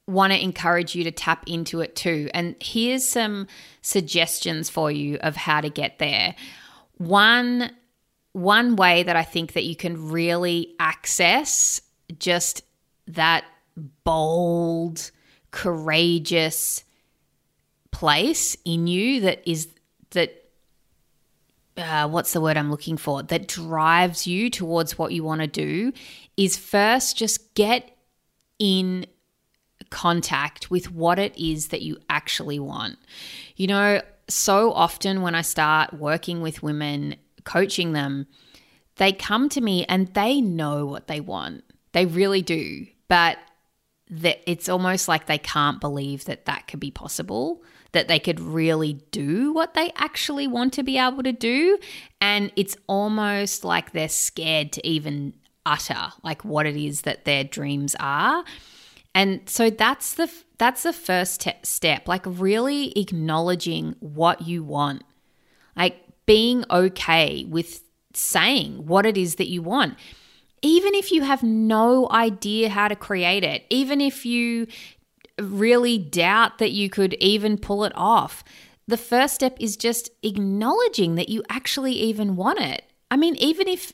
want 0.07 0.33
to 0.33 0.41
encourage 0.41 0.95
you 0.95 1.03
to 1.03 1.11
tap 1.11 1.43
into 1.47 1.81
it 1.81 1.95
too. 1.95 2.29
And 2.33 2.55
here's 2.61 3.05
some 3.05 3.47
suggestions 3.81 4.69
for 4.69 4.91
you 4.91 5.17
of 5.17 5.35
how 5.35 5.61
to 5.61 5.69
get 5.69 5.99
there. 5.99 6.35
One 6.97 7.71
one 8.33 8.75
way 8.75 9.01
that 9.01 9.15
I 9.15 9.23
think 9.23 9.53
that 9.53 9.63
you 9.63 9.75
can 9.75 10.09
really 10.09 10.75
access 10.79 11.81
just 12.19 12.61
that 13.07 13.45
bold, 14.03 15.09
courageous 15.49 16.83
place 17.91 18.55
in 18.63 18.85
you 18.85 19.21
that 19.21 19.49
is 19.49 19.69
that 20.11 20.46
uh, 21.77 22.07
what's 22.07 22.33
the 22.33 22.41
word 22.41 22.57
I'm 22.57 22.71
looking 22.71 22.97
for 22.97 23.23
that 23.23 23.47
drives 23.47 24.25
you 24.25 24.49
towards 24.49 24.97
what 24.97 25.11
you 25.11 25.23
want 25.23 25.41
to 25.41 25.47
do 25.47 25.93
is 26.35 26.57
first 26.57 27.17
just 27.17 27.53
get 27.53 27.95
in 28.59 29.05
contact 29.89 30.69
with 30.71 30.91
what 30.91 31.19
it 31.19 31.37
is 31.37 31.69
that 31.69 31.81
you 31.81 31.97
actually 32.09 32.59
want. 32.59 32.97
You 33.55 33.67
know, 33.67 34.01
so 34.27 34.73
often 34.73 35.21
when 35.21 35.35
I 35.35 35.41
start 35.41 35.93
working 35.93 36.41
with 36.41 36.63
women, 36.63 37.15
coaching 37.43 37.93
them, 37.93 38.27
they 38.95 39.11
come 39.11 39.47
to 39.49 39.61
me 39.61 39.85
and 39.85 40.13
they 40.13 40.41
know 40.41 40.85
what 40.85 41.07
they 41.07 41.19
want. 41.19 41.63
They 41.93 42.05
really 42.05 42.41
do. 42.41 42.87
But 43.07 43.37
that 44.09 44.39
it's 44.49 44.69
almost 44.69 45.07
like 45.07 45.25
they 45.25 45.37
can't 45.37 45.81
believe 45.81 46.25
that 46.25 46.45
that 46.45 46.67
could 46.67 46.79
be 46.79 46.91
possible 46.91 47.61
that 47.91 48.07
they 48.07 48.19
could 48.19 48.39
really 48.39 48.93
do 49.11 49.53
what 49.53 49.73
they 49.73 49.91
actually 49.95 50.47
want 50.47 50.73
to 50.73 50.83
be 50.83 50.97
able 50.97 51.23
to 51.23 51.31
do. 51.31 51.77
And 52.21 52.51
it's 52.55 52.75
almost 52.87 53.63
like 53.63 53.91
they're 53.91 54.09
scared 54.09 54.71
to 54.73 54.87
even 54.87 55.33
utter 55.65 56.13
like 56.23 56.45
what 56.45 56.65
it 56.65 56.75
is 56.75 57.01
that 57.01 57.25
their 57.25 57.43
dreams 57.43 57.95
are. 57.99 58.43
And 59.15 59.49
so 59.49 59.69
that's 59.69 60.13
the 60.13 60.31
that's 60.57 60.83
the 60.83 60.93
first 60.93 61.41
te- 61.41 61.53
step, 61.63 62.07
like 62.07 62.23
really 62.25 62.91
acknowledging 62.97 63.95
what 63.99 64.41
you 64.41 64.63
want. 64.63 65.03
Like 65.75 65.97
being 66.25 66.65
okay 66.69 67.45
with 67.47 67.83
saying 68.13 68.85
what 68.85 69.05
it 69.05 69.17
is 69.17 69.35
that 69.35 69.47
you 69.47 69.61
want 69.61 69.97
even 70.61 70.95
if 70.95 71.11
you 71.11 71.23
have 71.23 71.43
no 71.43 72.09
idea 72.11 72.69
how 72.69 72.87
to 72.87 72.95
create 72.95 73.43
it, 73.43 73.65
even 73.69 74.01
if 74.01 74.25
you 74.25 74.67
really 75.39 75.97
doubt 75.97 76.57
that 76.57 76.71
you 76.71 76.89
could 76.89 77.13
even 77.15 77.57
pull 77.57 77.83
it 77.83 77.93
off. 77.95 78.43
The 78.87 78.97
first 78.97 79.35
step 79.35 79.57
is 79.59 79.77
just 79.77 80.09
acknowledging 80.23 81.15
that 81.15 81.29
you 81.29 81.43
actually 81.49 81.93
even 81.93 82.35
want 82.35 82.59
it. 82.59 82.83
I 83.11 83.17
mean, 83.17 83.35
even 83.35 83.67
if 83.67 83.93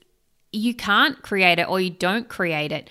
you 0.52 0.74
can't 0.74 1.22
create 1.22 1.60
it 1.60 1.68
or 1.68 1.82
you 1.82 1.90
don't 1.90 2.30
create 2.30 2.72
it, 2.72 2.90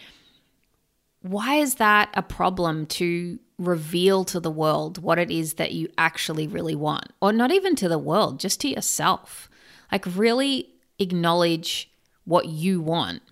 why 1.23 1.57
is 1.57 1.77
that 1.77 2.11
a 2.15 2.23
problem 2.23 2.87
to 2.87 3.39
reveal 3.59 4.25
to 4.25 4.41
the 4.41 4.51
world 4.51 4.99
what 4.99 5.19
it 5.19 5.31
is 5.31 5.55
that 5.55 5.73
you 5.73 5.89
actually 5.97 6.49
really 6.49 6.75
want? 6.75 7.13
Or 7.21 7.33
not 7.33 7.53
even 7.53 7.77
to 7.77 7.89
the 7.89 7.99
world, 7.99 8.41
just 8.41 8.61
to 8.63 8.69
yourself. 8.69 9.49
Like, 9.91 10.05
really 10.17 10.69
acknowledge 10.99 11.91
what 12.25 12.47
you 12.47 12.81
want. 12.81 13.23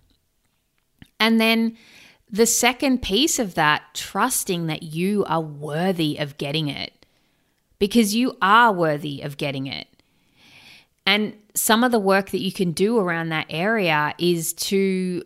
And 1.21 1.41
then 1.41 1.77
the 2.31 2.47
second 2.47 3.03
piece 3.03 3.39
of 3.39 3.55
that, 3.55 3.83
trusting 3.95 4.67
that 4.67 4.83
you 4.83 5.25
are 5.27 5.41
worthy 5.41 6.17
of 6.17 6.39
getting 6.39 6.69
it 6.69 7.07
because 7.79 8.15
you 8.15 8.37
are 8.41 8.73
worthy 8.73 9.21
of 9.21 9.37
getting 9.37 9.67
it. 9.67 9.87
And 11.07 11.35
some 11.55 11.85
of 11.85 11.93
the 11.93 11.99
work 11.99 12.31
that 12.31 12.41
you 12.41 12.53
can 12.53 12.73
do 12.73 12.99
around 12.99 13.31
that 13.31 13.47
area 13.51 14.15
is 14.19 14.53
to 14.55 15.23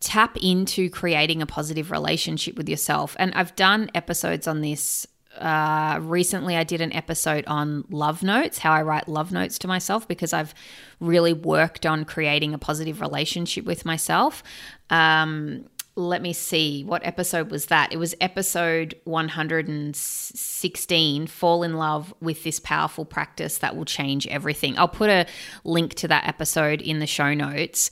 tap 0.00 0.36
into 0.36 0.90
creating 0.90 1.40
a 1.40 1.46
positive 1.46 1.90
relationship 1.90 2.56
with 2.56 2.68
yourself. 2.68 3.16
And 3.18 3.32
I've 3.34 3.56
done 3.56 3.90
episodes 3.94 4.46
on 4.46 4.60
this. 4.60 5.06
Uh, 5.38 5.98
recently, 6.02 6.56
I 6.56 6.64
did 6.64 6.80
an 6.80 6.92
episode 6.92 7.44
on 7.46 7.84
love 7.90 8.22
notes, 8.22 8.58
how 8.58 8.72
I 8.72 8.82
write 8.82 9.08
love 9.08 9.32
notes 9.32 9.58
to 9.60 9.68
myself, 9.68 10.08
because 10.08 10.32
I've 10.32 10.54
really 11.00 11.32
worked 11.32 11.86
on 11.86 12.04
creating 12.04 12.54
a 12.54 12.58
positive 12.58 13.00
relationship 13.00 13.64
with 13.64 13.84
myself. 13.84 14.42
Um, 14.90 15.66
let 15.96 16.20
me 16.20 16.34
see 16.34 16.84
what 16.84 17.04
episode 17.06 17.50
was 17.50 17.66
that 17.66 17.92
it 17.92 17.96
was 17.96 18.14
episode 18.20 18.94
116 19.04 21.26
fall 21.26 21.62
in 21.62 21.78
love 21.78 22.12
with 22.20 22.44
this 22.44 22.60
powerful 22.60 23.06
practice 23.06 23.56
that 23.58 23.74
will 23.74 23.86
change 23.86 24.26
everything 24.26 24.78
i'll 24.78 24.88
put 24.88 25.08
a 25.08 25.24
link 25.64 25.94
to 25.94 26.06
that 26.06 26.28
episode 26.28 26.82
in 26.82 26.98
the 26.98 27.06
show 27.06 27.32
notes 27.32 27.90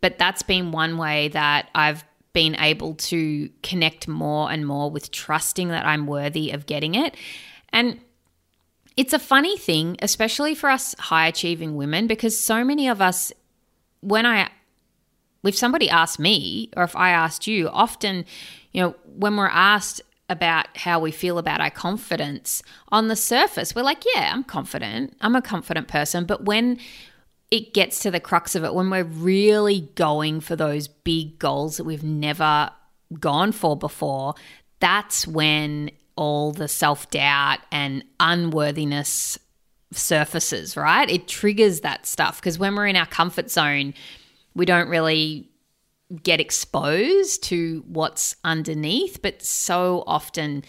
but 0.00 0.18
that's 0.18 0.42
been 0.42 0.72
one 0.72 0.96
way 0.96 1.28
that 1.28 1.68
i've 1.74 2.06
been 2.32 2.56
able 2.56 2.94
to 2.94 3.48
connect 3.62 4.08
more 4.08 4.50
and 4.50 4.66
more 4.66 4.90
with 4.90 5.10
trusting 5.10 5.68
that 5.68 5.84
i'm 5.84 6.06
worthy 6.06 6.50
of 6.50 6.66
getting 6.66 6.94
it 6.94 7.14
and 7.70 8.00
it's 8.96 9.12
a 9.12 9.18
funny 9.18 9.56
thing 9.56 9.96
especially 10.00 10.54
for 10.54 10.70
us 10.70 10.94
high 10.98 11.26
achieving 11.26 11.76
women 11.76 12.06
because 12.06 12.38
so 12.38 12.64
many 12.64 12.88
of 12.88 13.00
us 13.00 13.32
when 14.00 14.26
i 14.26 14.48
if 15.44 15.56
somebody 15.56 15.88
asked 15.90 16.18
me 16.18 16.70
or 16.76 16.84
if 16.84 16.94
I 16.96 17.10
asked 17.10 17.46
you, 17.46 17.68
often, 17.68 18.24
you 18.72 18.82
know, 18.82 18.94
when 19.04 19.36
we're 19.36 19.48
asked 19.48 20.00
about 20.28 20.76
how 20.76 21.00
we 21.00 21.10
feel 21.10 21.38
about 21.38 21.60
our 21.60 21.70
confidence, 21.70 22.62
on 22.88 23.08
the 23.08 23.16
surface, 23.16 23.74
we're 23.74 23.82
like, 23.82 24.04
yeah, 24.14 24.30
I'm 24.32 24.44
confident. 24.44 25.16
I'm 25.20 25.34
a 25.34 25.42
confident 25.42 25.88
person. 25.88 26.24
But 26.24 26.44
when 26.44 26.78
it 27.52 27.74
gets 27.74 28.00
to 28.00 28.10
the 28.10 28.18
crux 28.18 28.54
of 28.54 28.64
it, 28.64 28.72
when 28.72 28.88
we're 28.88 29.04
really 29.04 29.82
going 29.94 30.40
for 30.40 30.56
those 30.56 30.88
big 30.88 31.38
goals 31.38 31.76
that 31.76 31.84
we've 31.84 32.02
never 32.02 32.70
gone 33.20 33.52
for 33.52 33.76
before, 33.76 34.34
that's 34.80 35.26
when 35.26 35.90
all 36.16 36.52
the 36.52 36.66
self 36.66 37.10
doubt 37.10 37.58
and 37.70 38.04
unworthiness 38.18 39.38
surfaces, 39.92 40.78
right? 40.78 41.10
It 41.10 41.28
triggers 41.28 41.80
that 41.80 42.06
stuff 42.06 42.40
because 42.40 42.58
when 42.58 42.74
we're 42.74 42.86
in 42.86 42.96
our 42.96 43.06
comfort 43.06 43.50
zone, 43.50 43.92
we 44.54 44.64
don't 44.64 44.88
really 44.88 45.50
get 46.22 46.40
exposed 46.40 47.42
to 47.44 47.84
what's 47.86 48.34
underneath, 48.44 49.20
but 49.20 49.42
so 49.42 50.04
often 50.06 50.64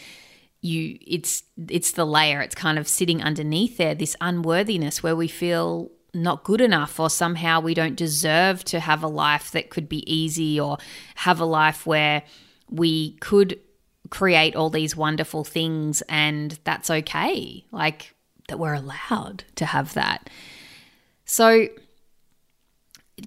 you 0.60 0.98
it's 1.06 1.44
it's 1.70 1.92
the 1.92 2.06
layer 2.06 2.42
it's 2.42 2.56
kind 2.56 2.80
of 2.80 2.88
sitting 2.88 3.22
underneath 3.22 3.76
there 3.76 3.94
this 3.94 4.16
unworthiness 4.22 5.04
where 5.04 5.14
we 5.14 5.28
feel 5.28 5.92
not 6.14 6.44
good 6.44 6.62
enough 6.62 7.00
or 7.00 7.10
somehow 7.10 7.60
we 7.60 7.74
don't 7.74 7.96
deserve 7.96 8.64
to 8.66 8.80
have 8.80 9.04
a 9.04 9.08
life 9.08 9.52
that 9.52 9.70
could 9.70 9.90
be 9.90 10.12
easy 10.12 10.60
or 10.60 10.78
have 11.16 11.40
a 11.40 11.46
life 11.46 11.86
where 11.86 12.24
we 12.70 13.14
could 13.18 13.60
create 14.10 14.56
all 14.56 14.70
these 14.70 14.96
wonderful 14.96 15.44
things 15.44 16.04
and 16.08 16.60
that's 16.64 16.90
okay 16.92 17.66
like 17.72 18.14
that 18.48 18.60
we're 18.60 18.74
allowed 18.74 19.44
to 19.56 19.66
have 19.66 19.94
that. 19.94 20.30
So 21.26 21.68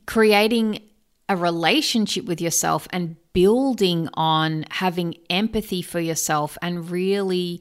creating 0.07 0.81
a 1.29 1.37
relationship 1.37 2.25
with 2.25 2.41
yourself 2.41 2.87
and 2.91 3.17
building 3.33 4.09
on 4.15 4.65
having 4.71 5.17
empathy 5.29 5.83
for 5.83 5.99
yourself 5.99 6.57
and 6.63 6.91
really 6.91 7.61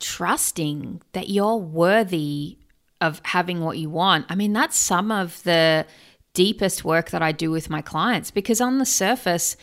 trusting 0.00 1.00
that 1.12 1.28
you're 1.28 1.56
worthy 1.56 2.57
of 3.00 3.20
having 3.24 3.60
what 3.60 3.78
you 3.78 3.90
want. 3.90 4.26
I 4.28 4.34
mean, 4.34 4.52
that's 4.52 4.76
some 4.76 5.10
of 5.10 5.42
the 5.44 5.86
deepest 6.34 6.84
work 6.84 7.10
that 7.10 7.22
I 7.22 7.32
do 7.32 7.50
with 7.50 7.70
my 7.70 7.82
clients 7.82 8.30
because 8.30 8.60
on 8.60 8.78
the 8.78 8.86
surface, 8.86 9.56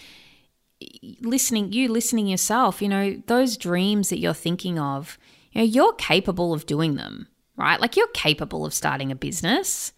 listening, 1.22 1.72
you 1.74 1.90
listening 1.90 2.28
yourself, 2.28 2.82
you 2.82 2.90
know, 2.90 3.22
those 3.28 3.58
dreams 3.58 4.10
that 4.10 4.20
you're 4.20 4.34
thinking 4.34 4.80
of, 4.80 5.18
you 5.52 5.62
know, 5.62 5.66
you're 5.66 5.94
capable 5.94 6.54
of 6.54 6.66
doing 6.66 6.96
them, 6.96 7.28
right? 7.56 7.80
Like 7.80 7.96
you're 7.96 8.08
capable 8.08 8.66
of 8.66 8.74
starting 8.74 9.12
a 9.12 9.16
business. 9.16 9.94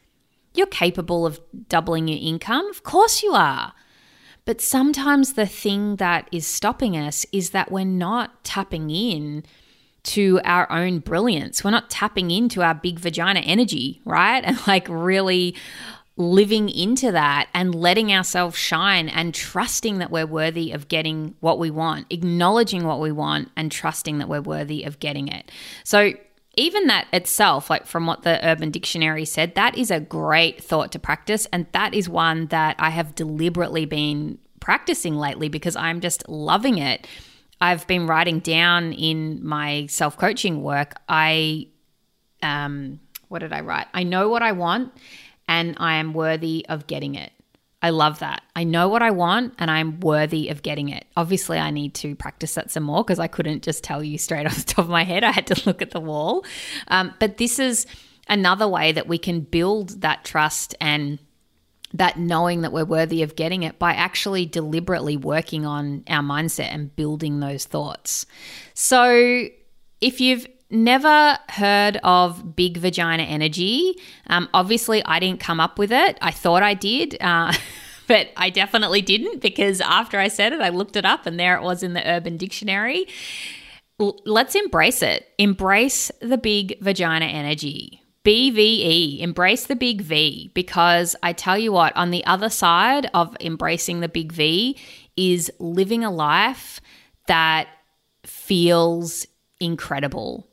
You're 0.53 0.67
capable 0.67 1.25
of 1.25 1.39
doubling 1.70 2.08
your 2.08 2.20
income. 2.22 2.67
Of 2.70 2.84
course 2.84 3.24
you 3.24 3.34
are. 3.34 3.74
But 4.46 4.62
sometimes 4.62 5.34
the 5.34 5.46
thing 5.46 5.98
that 5.98 6.29
is 6.32 6.48
stopping 6.48 6.96
us 6.96 7.25
is 7.32 7.50
that 7.50 7.72
we're 7.72 7.84
not 7.84 8.44
tapping 8.44 8.89
in 8.89 9.44
to 10.08 10.40
our 10.44 10.72
own 10.72 11.00
brilliance. 11.00 11.64
We're 11.64 11.72
not 11.72 11.90
tapping 11.90 12.32
into 12.32 12.62
our 12.62 12.74
big 12.74 13.00
vagina 13.00 13.40
energy, 13.42 14.02
right? 14.06 14.44
And 14.48 14.66
like 14.66 14.88
really 14.90 15.56
living 16.16 16.70
into 16.70 17.12
that 17.12 17.48
and 17.54 17.76
letting 17.76 18.12
ourselves 18.12 18.58
shine 18.58 19.10
and 19.10 19.34
trusting 19.34 20.00
that 20.00 20.10
we're 20.10 20.26
worthy 20.26 20.72
of 20.72 20.88
getting 20.88 21.36
what 21.42 21.60
we 21.60 21.70
want, 21.70 22.08
acknowledging 22.10 22.86
what 22.86 23.00
we 23.00 23.12
want 23.12 23.52
and 23.56 23.72
trusting 23.72 24.18
that 24.18 24.28
we're 24.30 24.42
worthy 24.42 24.84
of 24.84 25.00
getting 25.00 25.28
it. 25.28 25.52
So, 25.84 26.14
even 26.60 26.88
that 26.88 27.08
itself, 27.14 27.70
like 27.70 27.86
from 27.86 28.08
what 28.08 28.24
the 28.24 28.44
Urban 28.44 28.72
Dictionary 28.72 29.26
said, 29.26 29.54
that 29.54 29.78
is 29.78 29.92
a 29.92 30.00
great 30.00 30.64
thought 30.64 30.92
to 30.94 31.00
practice. 31.00 31.46
And 31.54 31.68
that 31.74 31.94
is 31.94 32.10
one 32.10 32.48
that 32.48 32.76
I 32.80 32.90
have 32.90 33.14
deliberately 33.14 33.86
been 33.86 34.40
practicing 34.60 35.16
lately 35.16 35.50
because 35.50 35.76
I'm 35.76 36.02
just 36.02 36.28
loving 36.28 36.80
it. 36.80 37.06
I've 37.60 37.88
been 37.88 38.08
writing 38.08 38.40
down 38.40 38.94
in 38.94 39.46
my 39.46 39.88
self 39.88 40.18
coaching 40.18 40.62
work, 40.62 40.96
I, 41.10 41.68
um, 42.44 43.00
what 43.30 43.40
did 43.40 43.54
I 43.54 43.62
write? 43.62 43.88
I 43.94 44.04
know 44.04 44.30
what 44.30 44.44
I 44.44 44.52
want 44.52 44.94
and 45.48 45.76
I 45.80 45.96
am 45.96 46.14
worthy 46.14 46.66
of 46.70 46.88
getting 46.88 47.16
it. 47.16 47.32
I 47.82 47.92
love 47.92 48.20
that. 48.20 48.42
I 48.56 48.64
know 48.64 48.90
what 48.90 49.04
I 49.04 49.12
want 49.12 49.54
and 49.60 49.70
I'm 49.70 50.00
worthy 50.00 50.50
of 50.50 50.64
getting 50.64 50.90
it. 50.90 51.06
Obviously, 51.16 51.60
I 51.60 51.70
need 51.70 51.94
to 51.96 52.16
practice 52.16 52.56
that 52.56 52.72
some 52.72 52.84
more 52.84 53.04
because 53.04 53.20
I 53.20 53.28
couldn't 53.28 53.64
just 53.64 53.84
tell 53.84 54.04
you 54.04 54.18
straight 54.18 54.46
off 54.48 54.56
the 54.56 54.64
top 54.64 54.86
of 54.86 54.90
my 54.90 55.04
head. 55.04 55.24
I 55.24 55.32
had 55.32 55.48
to 55.48 55.62
look 55.66 55.82
at 55.82 55.92
the 55.92 56.00
wall. 56.00 56.44
Um, 56.88 57.14
but 57.20 57.38
this 57.38 57.60
is 57.60 57.86
another 58.28 58.68
way 58.68 58.92
that 58.92 59.08
we 59.08 59.18
can 59.18 59.42
build 59.42 60.02
that 60.02 60.26
trust 60.26 60.76
and 60.82 61.20
that 61.98 62.18
knowing 62.18 62.62
that 62.62 62.72
we're 62.72 62.86
worthy 62.86 63.24
of 63.24 63.36
getting 63.36 63.63
it 63.63 63.77
by 63.80 63.94
actually 63.94 64.46
deliberately 64.46 65.18
working 65.18 65.66
on 65.66 66.04
our 66.08 66.24
mindset 66.24 66.74
and 66.74 66.96
building 66.96 67.39
those 67.39 67.66
thoughts. 67.66 68.25
So, 68.74 69.48
if 70.00 70.22
you've 70.22 70.48
never 70.70 71.38
heard 71.50 71.98
of 72.04 72.56
big 72.56 72.77
vagina 72.77 73.24
energy. 73.24 73.96
Um, 74.27 74.50
obviously, 74.54 75.04
I 75.06 75.20
didn't 75.20 75.39
come 75.39 75.60
up 75.60 75.80
with 75.80 75.92
it. 75.92 76.18
I 76.22 76.32
thought 76.32 76.63
I 76.63 76.74
did. 76.74 77.18
Uh, 77.22 77.54
but 78.08 78.30
I 78.38 78.50
definitely 78.50 79.01
didn't 79.01 79.42
because 79.42 79.82
after 79.82 80.20
I 80.20 80.27
said 80.27 80.54
it, 80.54 80.62
I 80.62 80.70
looked 80.70 80.96
it 80.96 81.06
up 81.06 81.25
and 81.25 81.39
there 81.39 81.56
it 81.56 81.63
was 81.63 81.84
in 81.84 81.94
the 81.94 82.08
Urban 82.08 82.38
Dictionary. 82.38 83.08
L- 84.00 84.20
let's 84.25 84.56
embrace 84.56 85.01
it. 85.01 85.27
Embrace 85.38 86.12
the 86.22 86.38
big 86.38 86.80
vagina 86.82 87.25
energy. 87.25 88.01
BVE, 88.28 89.22
embrace 89.22 89.68
the 89.68 89.76
big 89.76 90.02
V, 90.02 90.52
because 90.54 91.16
I 91.24 91.32
tell 91.32 91.58
you 91.58 91.72
what, 91.72 91.96
on 91.96 92.12
the 92.12 92.26
other 92.26 92.50
side 92.50 93.10
of 93.14 93.38
embracing 93.40 94.02
the 94.02 94.10
big 94.10 94.34
V 94.34 94.78
is 95.16 95.50
living 95.60 96.04
a 96.04 96.12
life 96.12 96.82
that 97.28 97.70
feels 98.26 99.26
incredible 99.60 100.46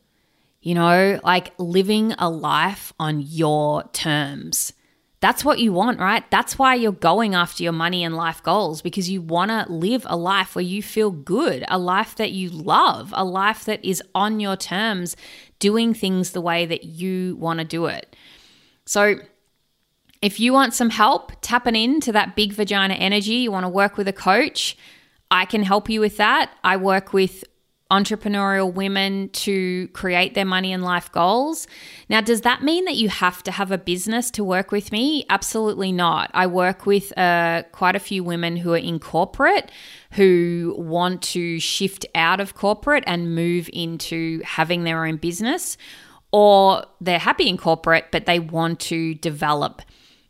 you 0.65 0.75
know, 0.75 1.21
like 1.23 1.53
living 1.59 2.15
a 2.19 2.31
life 2.31 2.95
on 2.99 3.21
your 3.21 3.85
terms. 3.93 4.73
That's 5.25 5.43
what 5.43 5.59
you 5.59 5.73
want, 5.73 6.01
right? 6.01 6.23
That's 6.31 6.59
why 6.59 6.75
you're 6.75 6.93
going 6.93 7.35
after 7.35 7.63
your 7.63 7.73
money 7.73 8.05
and 8.05 8.15
life 8.15 8.43
goals 8.43 8.83
because 8.83 9.09
you 9.09 9.23
want 9.23 9.51
to 9.53 9.65
live 9.73 10.05
a 10.07 10.19
life 10.19 10.55
where 10.55 10.63
you 10.63 10.83
feel 10.83 11.11
good, 11.11 11.65
a 11.69 11.79
life 11.79 12.15
that 12.17 12.33
you 12.33 12.51
love, 12.51 13.15
a 13.17 13.25
life 13.25 13.65
that 13.65 13.83
is 13.83 14.03
on 14.15 14.39
your 14.39 14.55
terms, 14.55 15.17
doing 15.59 15.95
things 15.95 16.33
the 16.33 16.43
way 16.43 16.67
that 16.67 16.85
you 16.85 17.37
want 17.37 17.59
to 17.61 17.65
do 17.65 17.87
it. 17.87 18.15
So, 18.85 19.15
if 20.21 20.41
you 20.41 20.53
want 20.53 20.75
some 20.75 20.91
help 20.91 21.33
tapping 21.41 21.75
into 21.75 22.13
that 22.13 22.37
big 22.37 22.53
vagina 22.53 22.93
energy, 22.93 23.37
you 23.37 23.51
want 23.51 23.65
to 23.65 23.71
work 23.71 23.97
with 23.97 24.09
a 24.09 24.13
coach, 24.13 24.77
I 25.31 25.47
can 25.47 25.63
help 25.63 25.89
you 25.89 26.01
with 26.01 26.19
that. 26.19 26.53
I 26.63 26.77
work 26.77 27.15
with 27.15 27.45
entrepreneurial 27.95 28.73
women 28.73 29.29
to 29.31 29.87
create 29.89 30.35
their 30.35 30.45
money 30.45 30.73
and 30.73 30.83
life 30.83 31.13
goals. 31.13 31.69
Now, 32.09 32.21
does 32.21 32.41
that 32.41 32.63
mean 32.63 32.85
that 32.87 32.97
you 32.97 33.09
have 33.09 33.43
to 33.45 33.53
have 33.53 33.71
a 33.71 33.79
business 33.79 34.33
to 34.33 34.43
work 34.43 34.73
with 34.73 34.91
me? 34.91 35.25
Absolutely 35.31 35.93
not. 35.93 36.31
I 36.35 36.47
work 36.49 36.87
with 36.87 37.17
uh, 37.17 37.63
quite 37.71 37.95
a 37.95 38.01
few 38.01 38.25
women 38.25 38.57
who 38.57 38.73
are 38.73 38.85
in 38.91 38.99
corporate 38.99 39.71
who 40.11 40.75
want 40.77 41.23
to 41.23 41.61
shift 41.61 42.05
out 42.15 42.41
of 42.41 42.55
corporate 42.55 43.05
and 43.07 43.35
move 43.35 43.71
into 43.73 44.41
having 44.45 44.85
their 44.85 45.05
own 45.05 45.17
business, 45.17 45.77
or 46.33 46.85
they're 47.01 47.19
happy 47.19 47.49
in 47.49 47.57
corporate, 47.57 48.07
but 48.11 48.27
they 48.27 48.41
want 48.41 48.81
to 48.81 49.15
develop 49.15 49.83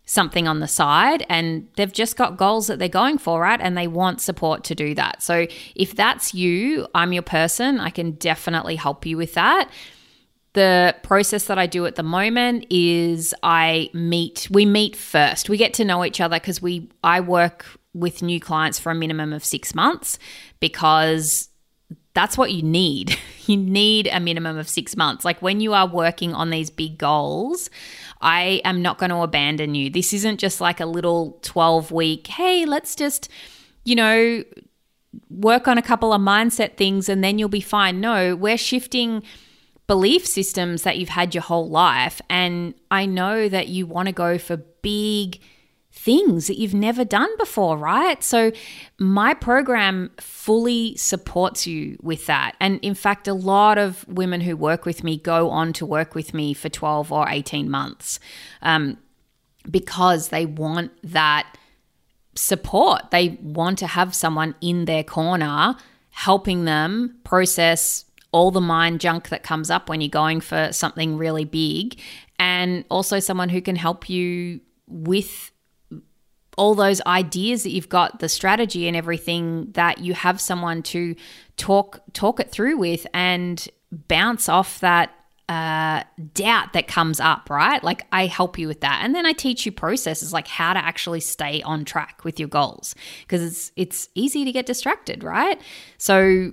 something 0.06 0.46
on 0.46 0.60
the 0.60 0.68
side 0.68 1.24
and 1.28 1.66
they've 1.76 1.92
just 1.92 2.16
got 2.16 2.36
goals 2.36 2.66
that 2.66 2.78
they're 2.78 2.88
going 2.88 3.18
for, 3.18 3.40
right? 3.40 3.60
And 3.60 3.76
they 3.76 3.86
want 3.86 4.20
support 4.20 4.64
to 4.64 4.74
do 4.74 4.94
that. 4.94 5.22
So 5.22 5.46
if 5.74 5.94
that's 5.94 6.34
you, 6.34 6.86
I'm 6.94 7.12
your 7.12 7.22
person. 7.22 7.80
I 7.80 7.90
can 7.90 8.12
definitely 8.12 8.76
help 8.76 9.06
you 9.06 9.16
with 9.16 9.34
that. 9.34 9.70
The 10.52 10.94
process 11.02 11.46
that 11.46 11.58
I 11.58 11.66
do 11.66 11.86
at 11.86 11.96
the 11.96 12.02
moment 12.02 12.66
is 12.70 13.34
I 13.42 13.90
meet, 13.92 14.46
we 14.50 14.66
meet 14.66 14.94
first. 14.94 15.48
We 15.48 15.56
get 15.56 15.74
to 15.74 15.84
know 15.84 16.04
each 16.04 16.20
other 16.20 16.36
because 16.36 16.62
we 16.62 16.90
I 17.02 17.20
work 17.20 17.66
with 17.92 18.22
new 18.22 18.40
clients 18.40 18.78
for 18.78 18.92
a 18.92 18.94
minimum 18.94 19.32
of 19.32 19.44
6 19.44 19.74
months 19.74 20.18
because 20.60 21.48
that's 22.14 22.38
what 22.38 22.52
you 22.52 22.62
need. 22.62 23.18
You 23.46 23.58
need 23.58 24.08
a 24.10 24.20
minimum 24.20 24.56
of 24.56 24.70
six 24.70 24.96
months. 24.96 25.22
Like 25.22 25.42
when 25.42 25.60
you 25.60 25.74
are 25.74 25.86
working 25.86 26.32
on 26.32 26.48
these 26.48 26.70
big 26.70 26.96
goals, 26.96 27.68
I 28.20 28.60
am 28.64 28.82
not 28.82 28.98
going 28.98 29.10
to 29.10 29.18
abandon 29.18 29.74
you. 29.74 29.90
This 29.90 30.12
isn't 30.12 30.38
just 30.38 30.60
like 30.60 30.80
a 30.80 30.86
little 30.86 31.38
12 31.42 31.92
week, 31.92 32.26
hey, 32.26 32.64
let's 32.64 32.94
just, 32.94 33.28
you 33.84 33.94
know, 33.94 34.44
work 35.30 35.68
on 35.68 35.78
a 35.78 35.82
couple 35.82 36.12
of 36.12 36.20
mindset 36.20 36.76
things 36.76 37.08
and 37.08 37.22
then 37.22 37.38
you'll 37.38 37.48
be 37.48 37.60
fine. 37.60 38.00
No, 38.00 38.34
we're 38.34 38.58
shifting 38.58 39.22
belief 39.86 40.26
systems 40.26 40.82
that 40.82 40.98
you've 40.98 41.10
had 41.10 41.34
your 41.34 41.42
whole 41.42 41.68
life. 41.68 42.20
And 42.30 42.74
I 42.90 43.06
know 43.06 43.48
that 43.48 43.68
you 43.68 43.86
want 43.86 44.06
to 44.06 44.12
go 44.12 44.38
for 44.38 44.56
big, 44.56 45.40
things 45.94 46.48
that 46.48 46.58
you've 46.58 46.74
never 46.74 47.04
done 47.04 47.30
before, 47.38 47.78
right? 47.78 48.22
So, 48.22 48.50
my 48.98 49.32
program 49.32 50.10
fully 50.18 50.96
supports 50.96 51.66
you 51.66 51.96
with 52.02 52.26
that. 52.26 52.56
And 52.60 52.80
in 52.80 52.94
fact, 52.94 53.28
a 53.28 53.32
lot 53.32 53.78
of 53.78 54.06
women 54.08 54.40
who 54.40 54.56
work 54.56 54.84
with 54.84 55.04
me 55.04 55.16
go 55.16 55.50
on 55.50 55.72
to 55.74 55.86
work 55.86 56.14
with 56.14 56.34
me 56.34 56.52
for 56.52 56.68
12 56.68 57.12
or 57.12 57.28
18 57.28 57.70
months 57.70 58.18
um, 58.60 58.98
because 59.70 60.28
they 60.28 60.44
want 60.44 60.90
that 61.04 61.56
support. 62.34 63.12
They 63.12 63.38
want 63.40 63.78
to 63.78 63.86
have 63.86 64.14
someone 64.14 64.56
in 64.60 64.86
their 64.86 65.04
corner 65.04 65.76
helping 66.10 66.64
them 66.64 67.18
process 67.24 68.04
all 68.32 68.50
the 68.50 68.60
mind 68.60 69.00
junk 69.00 69.28
that 69.28 69.44
comes 69.44 69.70
up 69.70 69.88
when 69.88 70.00
you're 70.00 70.08
going 70.08 70.40
for 70.40 70.72
something 70.72 71.16
really 71.16 71.44
big, 71.44 72.00
and 72.36 72.84
also 72.90 73.20
someone 73.20 73.48
who 73.48 73.62
can 73.62 73.76
help 73.76 74.10
you 74.10 74.60
with 74.88 75.52
all 76.56 76.74
those 76.74 77.00
ideas 77.06 77.62
that 77.64 77.70
you've 77.70 77.88
got, 77.88 78.20
the 78.20 78.28
strategy 78.28 78.86
and 78.88 78.96
everything 78.96 79.70
that 79.72 79.98
you 79.98 80.14
have 80.14 80.40
someone 80.40 80.82
to 80.82 81.14
talk 81.56 82.00
talk 82.12 82.40
it 82.40 82.50
through 82.50 82.76
with 82.76 83.06
and 83.14 83.68
bounce 83.90 84.48
off 84.48 84.80
that 84.80 85.12
uh, 85.48 86.02
doubt 86.32 86.72
that 86.72 86.88
comes 86.88 87.20
up, 87.20 87.50
right? 87.50 87.82
Like 87.84 88.06
I 88.10 88.26
help 88.26 88.58
you 88.58 88.66
with 88.66 88.80
that, 88.80 89.00
and 89.04 89.14
then 89.14 89.26
I 89.26 89.32
teach 89.32 89.66
you 89.66 89.72
processes 89.72 90.32
like 90.32 90.48
how 90.48 90.72
to 90.72 90.78
actually 90.82 91.20
stay 91.20 91.60
on 91.62 91.84
track 91.84 92.24
with 92.24 92.38
your 92.38 92.48
goals 92.48 92.94
because 93.22 93.42
it's 93.42 93.72
it's 93.76 94.08
easy 94.14 94.44
to 94.44 94.52
get 94.52 94.66
distracted, 94.66 95.22
right? 95.22 95.60
So 95.98 96.52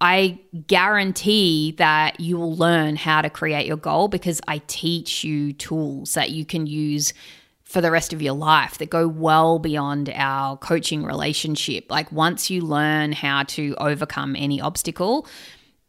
I 0.00 0.40
guarantee 0.66 1.76
that 1.78 2.18
you 2.18 2.36
will 2.36 2.56
learn 2.56 2.96
how 2.96 3.22
to 3.22 3.30
create 3.30 3.66
your 3.66 3.76
goal 3.76 4.08
because 4.08 4.40
I 4.48 4.60
teach 4.66 5.22
you 5.22 5.52
tools 5.52 6.14
that 6.14 6.30
you 6.30 6.44
can 6.44 6.66
use 6.66 7.14
for 7.72 7.80
the 7.80 7.90
rest 7.90 8.12
of 8.12 8.20
your 8.20 8.34
life 8.34 8.76
that 8.76 8.90
go 8.90 9.08
well 9.08 9.58
beyond 9.58 10.10
our 10.14 10.58
coaching 10.58 11.04
relationship. 11.04 11.90
Like 11.90 12.12
once 12.12 12.50
you 12.50 12.60
learn 12.60 13.12
how 13.12 13.44
to 13.44 13.74
overcome 13.78 14.36
any 14.36 14.60
obstacle, 14.60 15.26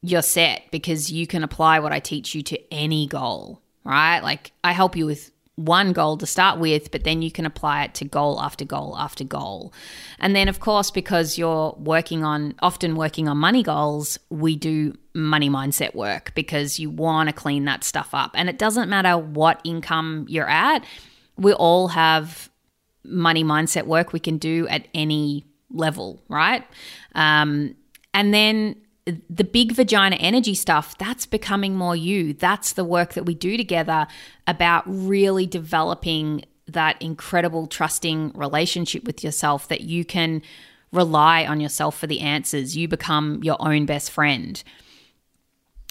you're 0.01 0.21
set 0.21 0.63
because 0.71 1.11
you 1.11 1.27
can 1.27 1.43
apply 1.43 1.79
what 1.79 1.91
I 1.91 1.99
teach 1.99 2.33
you 2.33 2.41
to 2.43 2.73
any 2.73 3.05
goal, 3.05 3.61
right? 3.83 4.21
Like 4.21 4.53
I 4.63 4.71
help 4.71 4.95
you 4.95 5.05
with 5.05 5.29
one 5.55 5.91
goal 5.91 6.17
to 6.17 6.25
start 6.25 6.57
with, 6.57 6.89
but 6.89 7.03
then 7.03 7.21
you 7.21 7.31
can 7.31 7.45
apply 7.45 7.83
it 7.83 7.93
to 7.95 8.05
goal 8.05 8.41
after 8.41 8.63
goal 8.63 8.97
after 8.97 9.25
goal. 9.25 9.73
And 10.19 10.33
then, 10.33 10.47
of 10.47 10.61
course, 10.61 10.89
because 10.89 11.37
you're 11.37 11.75
working 11.77 12.23
on, 12.23 12.55
often 12.59 12.95
working 12.95 13.27
on 13.27 13.37
money 13.37 13.61
goals, 13.61 14.17
we 14.29 14.55
do 14.55 14.97
money 15.13 15.49
mindset 15.49 15.95
work 15.95 16.33
because 16.33 16.79
you 16.79 16.89
want 16.89 17.27
to 17.27 17.33
clean 17.33 17.65
that 17.65 17.83
stuff 17.83 18.09
up. 18.13 18.31
And 18.35 18.49
it 18.49 18.57
doesn't 18.57 18.89
matter 18.89 19.17
what 19.17 19.59
income 19.65 20.25
you're 20.29 20.49
at, 20.49 20.83
we 21.37 21.53
all 21.53 21.89
have 21.89 22.49
money 23.03 23.43
mindset 23.43 23.85
work 23.85 24.13
we 24.13 24.19
can 24.19 24.37
do 24.37 24.67
at 24.67 24.87
any 24.93 25.45
level, 25.71 26.21
right? 26.29 26.63
Um, 27.15 27.75
and 28.13 28.33
then 28.33 28.75
the 29.29 29.43
big 29.43 29.73
vagina 29.73 30.15
energy 30.17 30.55
stuff, 30.55 30.97
that's 30.97 31.25
becoming 31.25 31.75
more 31.75 31.95
you. 31.95 32.33
That's 32.33 32.73
the 32.73 32.85
work 32.85 33.13
that 33.13 33.25
we 33.25 33.35
do 33.35 33.57
together 33.57 34.07
about 34.47 34.83
really 34.87 35.45
developing 35.45 36.45
that 36.67 37.01
incredible 37.01 37.67
trusting 37.67 38.31
relationship 38.33 39.03
with 39.03 39.23
yourself 39.23 39.67
that 39.67 39.81
you 39.81 40.05
can 40.05 40.41
rely 40.93 41.45
on 41.45 41.59
yourself 41.59 41.97
for 41.97 42.07
the 42.07 42.21
answers. 42.21 42.77
You 42.77 42.87
become 42.87 43.43
your 43.43 43.57
own 43.59 43.85
best 43.85 44.11
friend. 44.11 44.63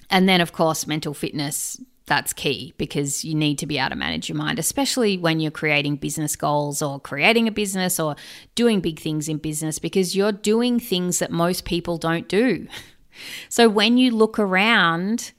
And 0.09 0.29
then, 0.29 0.41
of 0.41 0.53
course, 0.53 0.87
mental 0.87 1.13
fitness 1.13 1.79
that's 2.13 2.35
key 2.35 2.75
because 2.77 3.25
you 3.25 3.35
need 3.35 3.59
to 3.59 3.65
be 3.65 3.79
able 3.79 3.89
to 3.89 3.97
manage 3.97 4.29
your 4.29 4.37
mind, 4.37 4.59
especially 4.59 5.17
when 5.17 5.41
you're 5.41 5.51
creating 5.51 5.97
business 5.97 6.37
goals 6.37 6.83
or 6.83 7.01
creating 7.01 7.49
a 7.49 7.51
business 7.51 7.99
or 7.99 8.17
doing 8.55 8.83
big 8.83 9.01
things 9.01 9.31
in 9.31 9.39
business 9.39 9.79
because 9.79 10.15
you're 10.15 10.31
doing 10.31 10.79
things 10.79 11.21
that 11.21 11.31
most 11.31 11.65
people 11.65 11.97
don't 11.97 12.29
do. 12.29 12.69
So 13.51 13.69
when 13.69 13.99
you 13.99 14.11
look 14.11 14.39
around 14.39 15.33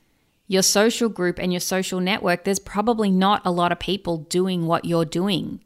your 0.46 0.62
social 0.62 1.10
group 1.10 1.40
and 1.40 1.52
your 1.52 1.60
social 1.60 2.00
network, 2.00 2.44
there's 2.44 2.60
probably 2.60 3.10
not 3.10 3.42
a 3.44 3.50
lot 3.50 3.72
of 3.72 3.80
people 3.80 4.18
doing 4.18 4.68
what 4.68 4.86
you're 4.86 5.06
doing. 5.06 5.60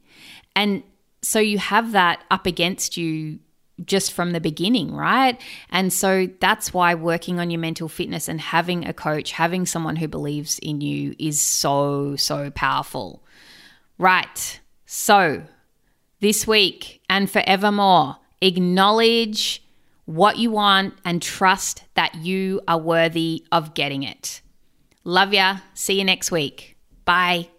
And 0.56 0.84
so 1.22 1.39
you 1.39 1.58
have 1.58 1.91
that 1.91 2.24
up 2.32 2.46
against 2.46 2.96
you 2.96 3.39
just 3.86 4.12
from 4.12 4.32
the 4.32 4.42
beginning, 4.42 4.94
right? 4.94 5.40
And 5.70 5.94
so 5.94 6.28
that's 6.40 6.74
why 6.74 6.96
working 6.96 7.40
on 7.40 7.52
your 7.52 7.60
mental 7.60 7.88
fitness 7.88 8.28
and 8.28 8.42
having 8.42 8.86
a 8.86 8.94
coach, 8.94 9.32
having 9.32 9.66
someone 9.66 9.98
who 9.98 10.08
believes 10.08 10.60
in 10.60 10.82
you 10.82 11.16
is 11.20 11.40
so, 11.40 12.16
so 12.16 12.50
powerful. 12.52 13.24
Right. 13.98 14.60
So 14.86 15.44
this 16.20 16.48
week 16.48 17.02
and 17.10 17.30
forevermore, 17.30 18.18
acknowledge 18.42 19.63
what 20.06 20.38
you 20.38 20.52
want 20.52 20.96
and 21.04 21.22
trust 21.22 21.84
that 21.96 22.16
you 22.16 22.62
are 22.68 22.80
worthy 22.80 23.46
of 23.52 23.74
getting 23.74 24.04
it. 24.04 24.42
Love 25.04 25.34
ya. 25.34 25.58
See 25.74 26.00
you 26.00 26.06
next 26.06 26.32
week. 26.32 26.78
Bye. 27.06 27.50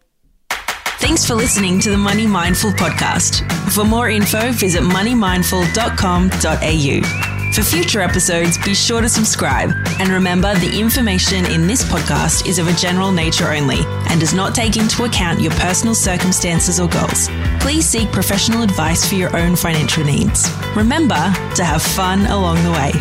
Thanks 1.01 1.25
for 1.25 1.35
listening 1.35 1.79
to 1.81 1.91
the 1.91 1.97
Money 1.97 2.27
Mindful 2.27 2.73
podcast. 2.73 3.43
For 3.73 3.85
more 3.85 4.11
info, 4.11 4.51
visit 4.53 4.83
moneymindful.com.au. 4.83 7.53
For 7.53 7.63
future 7.63 8.01
episodes, 8.01 8.59
be 8.59 8.75
sure 8.75 9.01
to 9.01 9.09
subscribe. 9.09 9.71
And 10.01 10.11
remember, 10.11 10.55
the 10.57 10.79
information 10.79 11.47
in 11.47 11.67
this 11.67 11.83
podcast 11.85 12.47
is 12.47 12.59
of 12.59 12.69
a 12.69 12.73
general 12.75 13.11
nature 13.13 13.51
only 13.53 13.79
and 14.11 14.21
does 14.21 14.35
not 14.35 14.55
take 14.55 14.77
into 14.77 15.05
account 15.05 15.41
your 15.41 15.53
personal 15.53 15.95
circumstances 15.95 16.79
or 16.81 16.89
goals. 16.89 17.29
Please 17.61 17.87
seek 17.87 18.11
professional 18.13 18.63
advice 18.63 19.09
for 19.09 19.15
your 19.15 19.35
own 19.37 19.57
financial 19.57 20.05
needs. 20.05 20.51
Remember 20.77 21.33
to 21.55 21.65
have 21.65 21.83
fun 21.83 22.27
along 22.27 22.63
the 22.65 22.73
way. 22.73 22.93